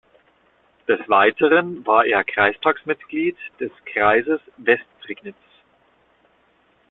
Des 0.87 0.97
Weiteren 1.09 1.85
war 1.85 2.05
er 2.07 2.23
Kreistagsmitglied 2.23 3.37
des 3.59 3.69
Kreises 3.85 4.41
Westprignitz. 4.57 5.37